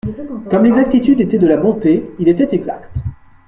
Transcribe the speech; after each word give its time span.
Comme 0.49 0.63
l'exactitude 0.63 1.21
était 1.21 1.37
de 1.37 1.45
la 1.45 1.57
bonté, 1.57 2.09
il 2.17 2.27
était 2.27 2.55
exact. 2.55 2.89